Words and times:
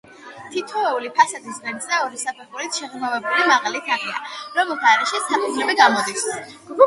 თითოეული 0.53 1.09
ფასადის 1.17 1.59
ღერძზე, 1.65 1.99
ორი 2.05 2.21
საფეხურით 2.21 2.79
შეღრმავებული 2.81 3.45
მაღალი 3.51 3.83
თაღია, 3.91 4.17
რომელთა 4.57 4.89
არეში 4.95 5.23
სარკმლები 5.27 5.77
გამოდის. 5.83 6.27